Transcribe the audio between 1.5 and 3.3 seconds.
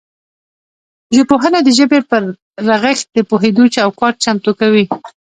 د ژبې پر رغښت د